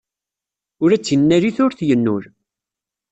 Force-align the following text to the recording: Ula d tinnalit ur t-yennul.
Ula 0.83 0.97
d 0.99 1.03
tinnalit 1.03 1.57
ur 1.65 1.71
t-yennul. 1.73 2.23